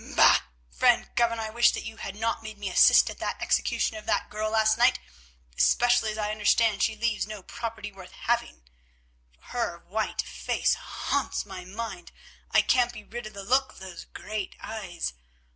[0.15, 0.39] Bah!
[0.71, 4.07] friend Governor, I wish that you had not made me assist at the execution of
[4.07, 4.97] that girl last night,
[5.55, 8.67] especially as I understand she leaves no property worth having;
[9.51, 12.11] her white face haunts my mind,
[12.49, 15.13] I can't be rid of the look of those great eyes.